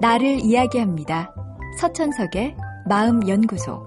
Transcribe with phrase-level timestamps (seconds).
[0.00, 1.34] 나를 이야기합니다.
[1.80, 2.56] 서천석의
[2.88, 3.86] 마음연구소.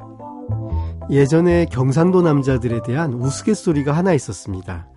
[1.09, 4.87] 예전에 경상도 남자들에 대한 우스갯소리가 하나 있었습니다.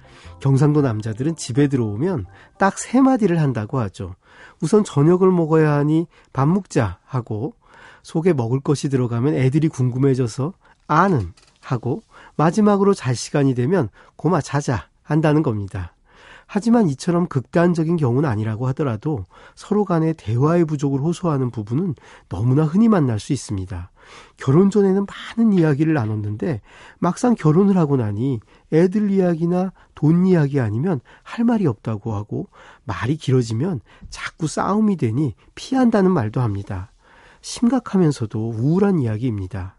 [0.41, 2.27] 경상도 남자들은 집에 들어오면
[2.59, 4.15] 딱 세 마디를 한다고 하죠.
[4.63, 7.55] 우선 저녁을 먹어야 하니 밥 먹자 하고
[8.03, 10.55] 속에 먹을 것이 들어가면 애들이 궁금해져서
[10.87, 12.03] 아는 하고
[12.37, 15.93] 마지막으로 잘 시간이 되면 고마 자자 한다는 겁니다.
[16.53, 21.95] 하지만 이처럼 극단적인 경우는 아니라고 하더라도 서로 간의 대화의 부족을 호소하는 부부는
[22.29, 23.93] 너무나 흔히 만날 수 있습니다.
[24.37, 26.61] 결혼 전에는 많은 이야기를 나눴는데
[26.99, 28.41] 막상 결혼을 하고 나니
[28.73, 32.49] 애들 이야기나 돈 이야기 아니면 할 말이 없다고 하고
[32.83, 36.91] 말이 길어지면 자꾸 싸움이 되니 피한다는 말도 합니다.
[37.43, 39.77] 심각하면서도 우울한 이야기입니다.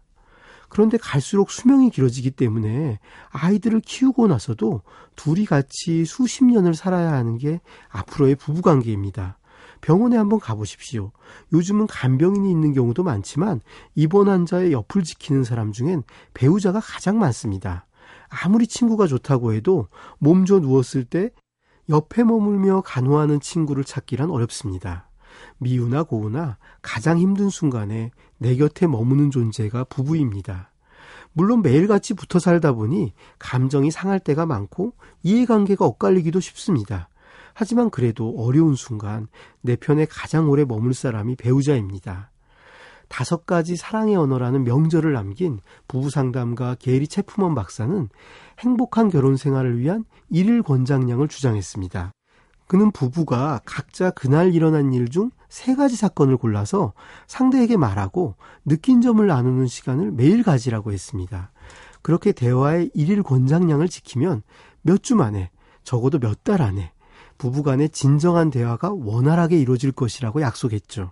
[0.72, 4.80] 그런데 갈수록 수명이 길어지기 때문에 아이들을 키우고 나서도
[5.16, 9.38] 둘이 같이 수십 년을 살아야 하는 게 앞으로의 부부관계입니다.
[9.82, 11.12] 병원에 한번 가보십시오.
[11.52, 13.60] 요즘은 간병인이 있는 경우도 많지만
[13.94, 17.86] 입원 환자의 옆을 지키는 사람 중엔 배우자가 가장 많습니다.
[18.30, 19.88] 아무리 친구가 좋다고 해도
[20.18, 21.32] 몸져 누웠을 때
[21.90, 25.10] 옆에 머물며 간호하는 친구를 찾기란 어렵습니다.
[25.62, 30.70] 미우나 고우나 가장 힘든 순간에 내 곁에 머무는 존재가 부부입니다.
[31.32, 37.08] 물론 매일같이 붙어 살다 보니 감정이 상할 때가 많고 이해관계가 엇갈리기도 쉽습니다.
[37.54, 39.28] 하지만 그래도 어려운 순간
[39.60, 42.30] 내 편에 가장 오래 머물 사람이 배우자입니다.
[43.08, 48.08] 다섯 가지 사랑의 언어라는 명절을 남긴 부부 상담가 게리 체프먼 박사는
[48.60, 52.12] 행복한 결혼 생활을 위한 일일 권장량을 주장했습니다.
[52.66, 56.94] 그는 부부가 각자 그날 일어난 일 중 세 가지 사건을 골라서
[57.26, 61.52] 상대에게 말하고 느낀 점을 나누는 시간을 매일 가지라고 했습니다.
[62.00, 64.42] 그렇게 대화의 일일 권장량을 지키면
[64.80, 65.50] 몇 주 만에
[65.84, 66.92] 적어도 몇 달 안에
[67.36, 71.10] 부부 간의 진정한 대화가 원활하게 이루어질 것이라고 약속했죠.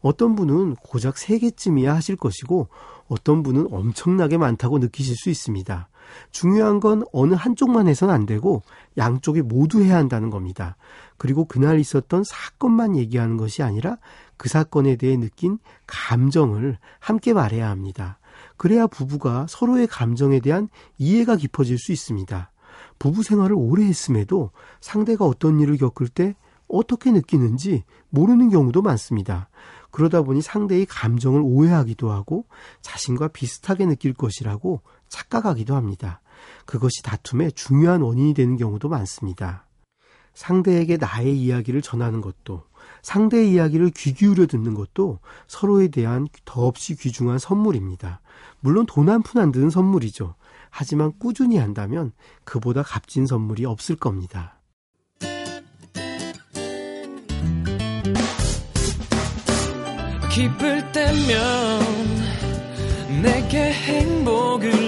[0.00, 2.68] 어떤 분은 고작 3개쯤이야 하실 것이고
[3.08, 5.88] 어떤 분은 엄청나게 많다고 느끼실 수 있습니다.
[6.30, 8.62] 중요한 건 어느 한쪽만 해선 안 되고
[8.96, 10.76] 양쪽이 모두 해야 한다는 겁니다.
[11.16, 13.98] 그리고 그날 있었던 사건만 얘기하는 것이 아니라
[14.36, 18.18] 그 사건에 대해 느낀 감정을 함께 말해야 합니다.
[18.56, 22.52] 그래야 부부가 서로의 감정에 대한 이해가 깊어질 수 있습니다.
[22.98, 24.50] 부부 생활을 오래 했음에도
[24.80, 26.34] 상대가 어떤 일을 겪을 때
[26.68, 29.48] 어떻게 느끼는지 모르는 경우도 많습니다.
[29.90, 32.44] 그러다 보니 상대의 감정을 오해하기도 하고
[32.82, 36.20] 자신과 비슷하게 느낄 것이라고 착각하기도 합니다.
[36.66, 39.66] 그것이 다툼의 중요한 원인이 되는 경우도 많습니다.
[40.34, 42.62] 상대에게 나의 이야기를 전하는 것도
[43.02, 45.18] 상대의 이야기를 귀 기울여 듣는 것도
[45.48, 48.20] 서로에 대한 더없이 귀중한 선물입니다.
[48.60, 50.34] 물론 돈 한 푼 안 드는 선물이죠.
[50.70, 52.12] 하지만 꾸준히 한다면
[52.44, 54.57] 그보다 값진 선물이 없을 겁니다.
[60.38, 61.80] 기쁠 때면
[63.20, 64.87] 내게 행복을